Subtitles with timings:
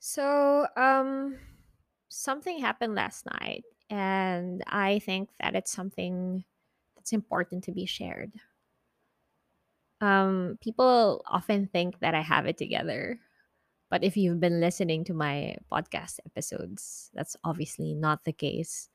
[0.00, 1.38] So, um,
[2.08, 6.44] something happened last night, and I think that it's something
[6.96, 8.32] that's important to be shared.
[10.00, 13.20] Um, people often think that I have it together,
[13.90, 18.88] but if you've been listening to my podcast episodes, that's obviously not the case.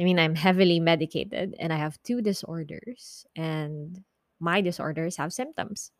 [0.00, 4.02] I mean, I'm heavily medicated and I have two disorders, and
[4.40, 5.92] my disorders have symptoms.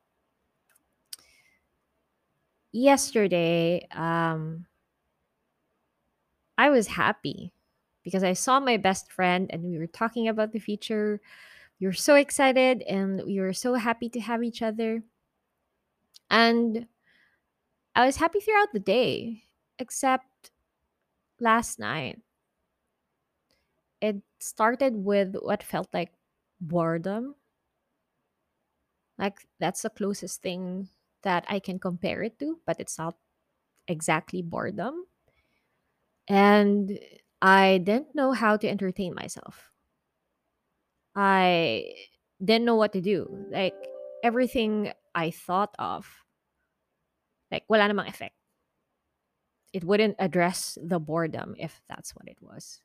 [2.72, 4.66] Yesterday, um,
[6.56, 7.52] I was happy
[8.02, 11.20] because I saw my best friend and we were talking about the future.
[11.80, 15.02] We were so excited and we were so happy to have each other.
[16.30, 16.88] And
[17.94, 19.44] I was happy throughout the day,
[19.78, 20.50] except
[21.40, 22.20] last night.
[24.02, 26.12] It started with what felt like
[26.60, 27.36] boredom.
[29.18, 30.88] Like that's the closest thing
[31.22, 33.16] that I can compare it to, but it's not
[33.88, 35.06] exactly boredom.
[36.28, 36.98] And
[37.40, 39.70] I didn't know how to entertain myself.
[41.14, 41.92] I
[42.42, 43.28] didn't know what to do.
[43.50, 43.74] Like
[44.22, 46.08] everything I thought of,
[47.50, 48.34] like wala namang effect.
[49.72, 52.80] It wouldn't address the boredom if that's what it was.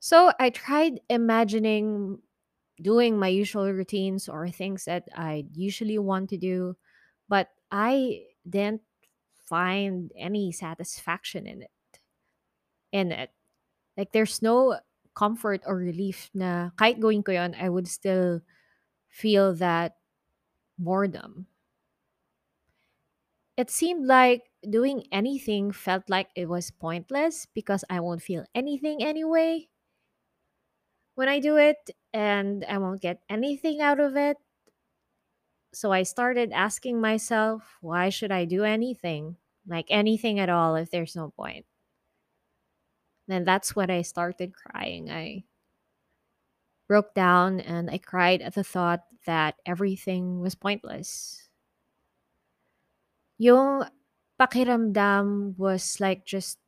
[0.00, 2.18] So I tried imagining
[2.82, 6.76] doing my usual routines or things that I usually want to do,
[7.28, 8.82] but I didn't
[9.46, 11.70] find any satisfaction in it.
[12.92, 13.30] In it.
[13.30, 13.32] Uh,
[13.96, 14.80] like there's no
[15.14, 18.42] comfort or relief na kahit going ko yun, I would still
[19.10, 19.98] feel that
[20.78, 21.48] boredom.
[23.56, 29.02] It seemed like doing anything felt like it was pointless because I won't feel anything
[29.02, 29.68] anyway
[31.14, 34.36] when I do it and I won't get anything out of it.
[35.74, 39.36] So I started asking myself, why should I do anything?
[39.66, 41.66] Like anything at all if there's no point.
[43.26, 45.10] Then that's when I started crying.
[45.10, 45.44] I
[46.88, 51.48] broke down and I cried at the thought that everything was pointless.
[53.38, 53.84] Yung
[54.40, 56.58] pakiramdam was like just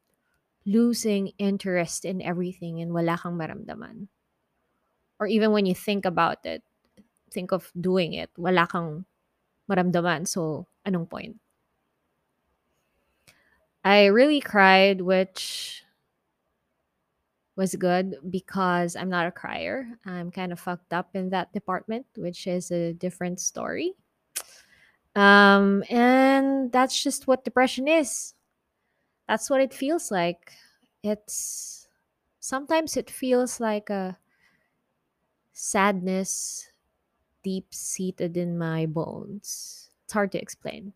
[0.67, 4.09] losing interest in everything and wala kang maramdaman.
[5.21, 6.63] Or even when you think about it,
[7.31, 9.05] think of doing it, wala kang
[9.71, 10.27] maramdaman.
[10.27, 11.37] So, anong point?
[13.85, 15.83] I really cried, which
[17.57, 19.89] was good because I'm not a crier.
[20.05, 23.95] I'm kind of fucked up in that department, which is a different story.
[25.17, 28.35] Um, and that's just what depression is.
[29.27, 30.53] That's what it feels like.
[31.03, 31.89] It's
[32.41, 34.19] sometimes it feels like a
[35.53, 36.69] sadness
[37.47, 39.91] deep seated in my bones.
[40.05, 40.93] It's hard to explain.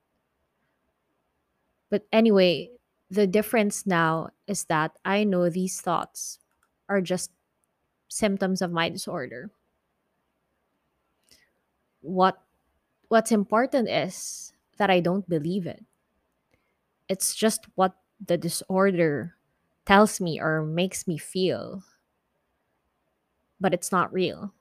[1.91, 2.71] But anyway,
[3.11, 6.39] the difference now is that I know these thoughts
[6.89, 7.31] are just
[8.09, 9.51] symptoms of my disorder.
[12.03, 12.41] What
[13.09, 15.85] what's important is that I don't believe it.
[17.09, 17.95] It's just what
[18.25, 19.37] the disorder
[19.85, 21.83] tells me or makes me feel,
[23.61, 24.55] but it's not real.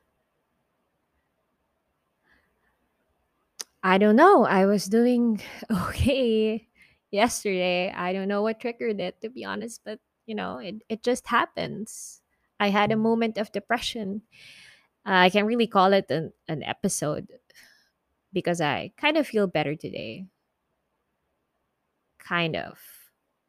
[3.84, 4.44] I don't know.
[4.46, 5.42] I was doing
[5.72, 6.68] okay
[7.12, 7.92] yesterday.
[7.92, 11.28] I don't know what triggered it, to be honest, but you know, it, it just
[11.28, 12.22] happens.
[12.60, 14.22] I had a moment of depression.
[15.06, 17.30] Uh, I can really call it an, an episode
[18.34, 20.26] because I kind of feel better today.
[22.20, 22.80] Kind of.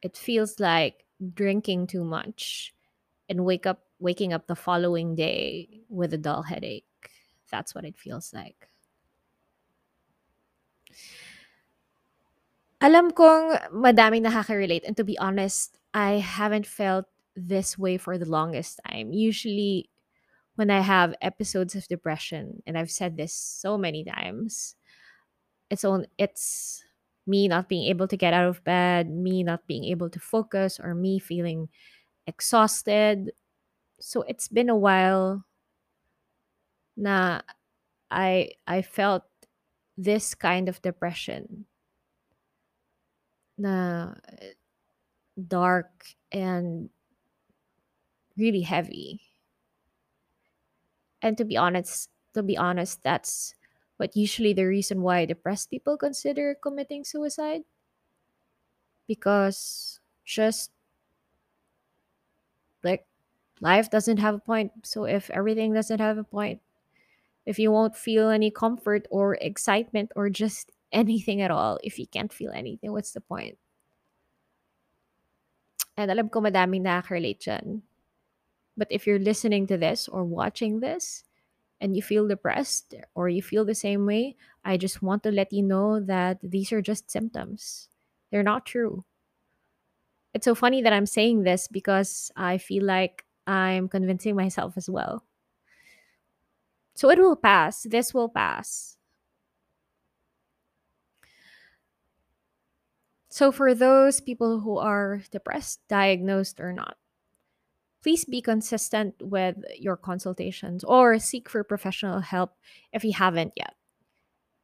[0.02, 1.04] It feels like
[1.34, 2.74] drinking too much
[3.30, 6.86] and wake up waking up the following day with a dull headache.
[7.50, 8.69] That's what it feels like.
[12.80, 17.06] Alam kong madaming nakaka-relate and to be honest, I haven't felt
[17.36, 19.12] this way for the longest time.
[19.12, 19.90] Usually
[20.56, 24.76] when I have episodes of depression, and I've said this so many times,
[25.70, 26.84] it's on it's
[27.26, 30.80] me not being able to get out of bed, me not being able to focus,
[30.80, 31.68] or me feeling
[32.26, 33.32] exhausted.
[34.00, 35.44] So it's been a while
[36.96, 37.40] na
[38.10, 39.24] I I felt
[39.96, 41.66] this kind of depression
[43.58, 44.14] na
[45.36, 46.90] dark and
[48.36, 49.20] really heavy.
[51.22, 53.54] And to be honest, to be honest, that's
[53.96, 57.64] what usually the reason why depressed people consider committing suicide
[59.06, 60.70] because just
[62.82, 63.06] like
[63.60, 64.72] life doesn't have a point.
[64.84, 66.60] So if everything doesn't have a point,
[67.46, 72.06] if you won't feel any comfort or excitement or just anything at all, if you
[72.06, 73.58] can't feel anything, what's the point?
[75.96, 77.82] And alam ko madaming nakaka-relate dyan.
[78.76, 81.24] But if you're listening to this or watching this
[81.80, 85.52] and you feel depressed or you feel the same way, I just want to let
[85.52, 87.88] you know that these are just symptoms.
[88.30, 89.04] They're not true.
[90.32, 94.88] It's so funny that I'm saying this because I feel like I'm convincing myself as
[94.88, 95.24] well.
[96.94, 97.82] So it will pass.
[97.84, 98.96] This will pass.
[103.30, 106.98] So, for those people who are depressed, diagnosed or not,
[108.02, 112.56] please be consistent with your consultations or seek for professional help
[112.92, 113.74] if you haven't yet.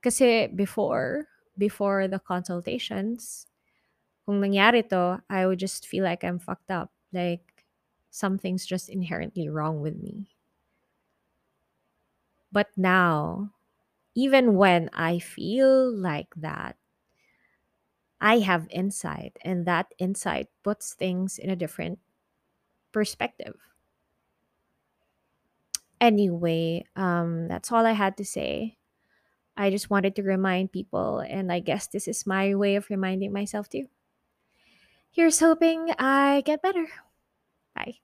[0.02, 0.19] Because
[0.55, 3.46] before, before the consultations,
[4.26, 6.90] kung nangyari to, I would just feel like I'm fucked up.
[7.12, 7.64] Like
[8.11, 10.36] something's just inherently wrong with me.
[12.53, 13.53] But now,
[14.15, 16.77] even when I feel like that,
[18.21, 21.99] I have insight, and that insight puts things in a different
[22.93, 23.57] perspective.
[26.01, 28.77] Anyway, um, that's all I had to say.
[29.57, 33.33] I just wanted to remind people, and I guess this is my way of reminding
[33.33, 33.89] myself too.
[35.11, 36.87] Here's hoping I get better.
[37.75, 38.01] Bye.